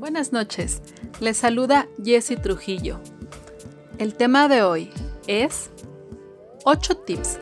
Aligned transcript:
Buenas 0.00 0.32
noches, 0.32 0.80
les 1.20 1.36
saluda 1.36 1.86
Jessie 2.02 2.38
Trujillo. 2.38 3.00
El 3.98 4.14
tema 4.14 4.48
de 4.48 4.62
hoy 4.62 4.90
es 5.26 5.68
8 6.64 6.96
tips 6.96 7.38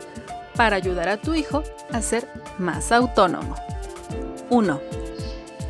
para 0.57 0.75
ayudar 0.75 1.07
a 1.07 1.21
tu 1.21 1.33
hijo 1.35 1.63
a 1.93 2.01
ser 2.01 2.27
más 2.57 2.91
autónomo. 2.91 3.55
1. 4.49 4.81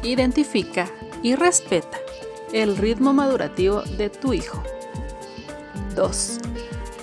Identifica 0.01 0.89
y 1.21 1.35
respeta 1.35 1.99
el 2.53 2.75
ritmo 2.75 3.13
madurativo 3.13 3.83
de 3.83 4.09
tu 4.09 4.33
hijo. 4.33 4.63
2. 5.95 6.39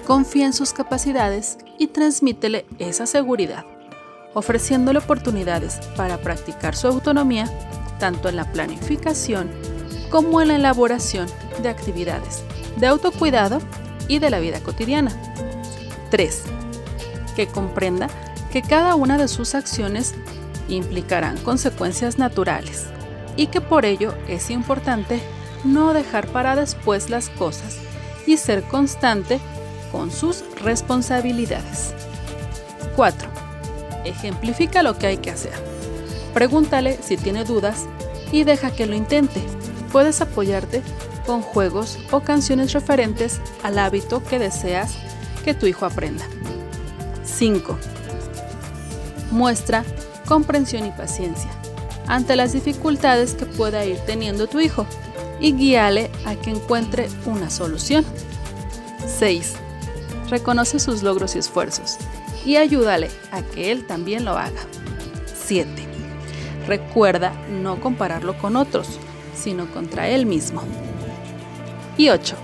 Confía 0.05 0.47
en 0.47 0.53
sus 0.53 0.73
capacidades 0.73 1.59
y 1.79 1.87
transmítele 1.87 2.67
esa 2.81 3.07
seguridad, 3.07 3.65
ofreciéndole 4.35 4.99
oportunidades 4.99 5.79
para 5.97 6.21
practicar 6.21 6.75
su 6.75 6.89
autonomía 6.89 7.49
tanto 8.01 8.29
en 8.29 8.35
la 8.35 8.51
planificación 8.51 9.76
como 10.11 10.41
en 10.41 10.49
la 10.49 10.57
elaboración 10.57 11.27
de 11.63 11.69
actividades 11.69 12.43
de 12.77 12.87
autocuidado 12.87 13.61
y 14.09 14.19
de 14.19 14.31
la 14.31 14.39
vida 14.39 14.61
cotidiana. 14.61 15.11
3. 16.11 16.43
Que 17.35 17.47
comprenda 17.49 18.09
que 18.53 18.63
cada 18.63 18.95
una 18.95 19.19
de 19.19 19.29
sus 19.29 19.55
acciones 19.55 20.15
implicarán 20.69 21.37
consecuencias 21.39 22.19
naturales 22.19 22.87
y 23.37 23.49
que 23.49 23.61
por 23.61 23.85
ello 23.85 24.15
es 24.29 24.51
importante 24.51 25.21
no 25.65 25.93
dejar 25.93 26.29
para 26.29 26.57
después 26.57 27.11
las 27.11 27.29
cosas 27.29 27.77
y 28.27 28.37
ser 28.37 28.63
constante 28.63 29.41
con 29.93 30.11
sus 30.11 30.45
responsabilidades. 30.63 31.95
4. 32.95 33.29
Ejemplifica 34.05 34.83
lo 34.83 34.97
que 34.99 35.07
hay 35.07 35.17
que 35.19 35.31
hacer. 35.31 35.53
Pregúntale 36.33 36.99
si 37.03 37.17
tiene 37.17 37.45
dudas 37.45 37.87
y 38.33 38.45
deja 38.45 38.71
que 38.71 38.87
lo 38.87 38.95
intente. 38.95 39.43
Puedes 39.97 40.21
apoyarte 40.21 40.83
con 41.25 41.41
juegos 41.41 41.99
o 42.11 42.21
canciones 42.21 42.75
referentes 42.75 43.41
al 43.63 43.79
hábito 43.79 44.23
que 44.23 44.39
deseas 44.39 44.93
que 45.43 45.55
tu 45.55 45.65
hijo 45.65 45.87
aprenda. 45.87 46.23
5. 47.25 47.79
Muestra 49.31 49.87
comprensión 50.29 50.85
y 50.85 50.91
paciencia 50.91 51.49
ante 52.09 52.37
las 52.37 52.53
dificultades 52.53 53.33
que 53.33 53.47
pueda 53.47 53.87
ir 53.87 53.97
teniendo 54.01 54.49
tu 54.49 54.61
hijo 54.61 54.85
y 55.41 55.55
guíale 55.55 56.11
a 56.27 56.35
que 56.35 56.51
encuentre 56.51 57.09
una 57.25 57.49
solución. 57.49 58.05
6. 59.07 59.55
Reconoce 60.29 60.79
sus 60.79 61.03
logros 61.03 61.37
y 61.37 61.39
esfuerzos 61.39 61.97
y 62.45 62.57
ayúdale 62.57 63.09
a 63.31 63.41
que 63.41 63.73
él 63.73 63.87
también 63.87 64.27
lo 64.27 64.37
haga. 64.37 64.61
7. 65.43 65.71
Recuerda 66.67 67.33
no 67.49 67.81
compararlo 67.81 68.37
con 68.37 68.57
otros, 68.57 69.01
sino 69.37 69.67
contra 69.73 70.09
él 70.09 70.27
mismo. 70.27 70.63
Y 71.97 72.09
8. 72.11 72.37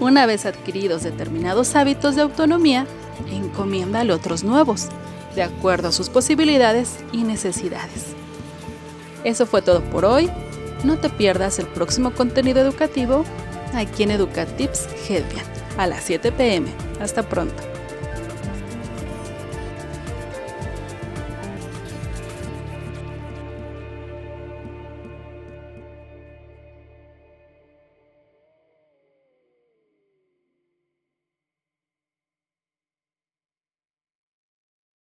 Una 0.00 0.26
vez 0.26 0.46
adquiridos 0.46 1.02
determinados 1.02 1.74
hábitos 1.74 2.16
de 2.16 2.22
autonomía, 2.22 2.86
encomiéndale 3.30 4.12
otros 4.12 4.44
nuevos, 4.44 4.88
de 5.34 5.42
acuerdo 5.42 5.88
a 5.88 5.92
sus 5.92 6.08
posibilidades 6.08 6.98
y 7.12 7.22
necesidades. 7.22 8.14
Eso 9.24 9.46
fue 9.46 9.62
todo 9.62 9.82
por 9.82 10.04
hoy. 10.04 10.30
No 10.84 10.98
te 10.98 11.08
pierdas 11.08 11.58
el 11.58 11.66
próximo 11.66 12.12
contenido 12.12 12.60
educativo 12.60 13.24
aquí 13.74 14.02
en 14.02 14.10
Educatips 14.10 14.88
Helvian 15.08 15.44
a 15.78 15.86
las 15.86 16.04
7 16.04 16.32
pm. 16.32 16.68
Hasta 17.00 17.22
pronto. 17.22 17.75